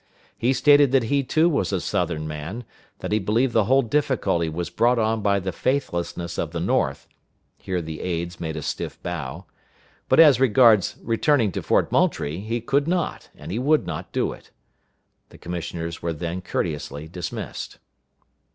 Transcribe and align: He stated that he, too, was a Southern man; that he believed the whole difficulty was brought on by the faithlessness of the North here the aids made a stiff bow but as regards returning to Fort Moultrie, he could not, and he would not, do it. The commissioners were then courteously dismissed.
He 0.35 0.51
stated 0.51 0.91
that 0.93 1.03
he, 1.13 1.23
too, 1.23 1.47
was 1.47 1.71
a 1.71 1.79
Southern 1.79 2.27
man; 2.27 2.63
that 3.01 3.11
he 3.11 3.19
believed 3.19 3.53
the 3.53 3.65
whole 3.65 3.83
difficulty 3.83 4.49
was 4.49 4.71
brought 4.71 4.97
on 4.97 5.21
by 5.21 5.39
the 5.39 5.51
faithlessness 5.51 6.39
of 6.39 6.53
the 6.53 6.59
North 6.59 7.07
here 7.59 7.83
the 7.83 7.99
aids 8.01 8.39
made 8.39 8.55
a 8.57 8.63
stiff 8.63 8.99
bow 9.03 9.45
but 10.09 10.19
as 10.19 10.39
regards 10.39 10.95
returning 11.03 11.51
to 11.51 11.61
Fort 11.61 11.91
Moultrie, 11.91 12.39
he 12.39 12.61
could 12.61 12.87
not, 12.87 13.29
and 13.35 13.51
he 13.51 13.59
would 13.59 13.85
not, 13.85 14.11
do 14.11 14.33
it. 14.33 14.49
The 15.29 15.37
commissioners 15.37 16.01
were 16.01 16.13
then 16.13 16.41
courteously 16.41 17.07
dismissed. 17.07 17.77